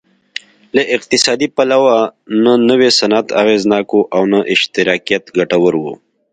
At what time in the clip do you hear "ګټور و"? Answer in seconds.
5.37-5.85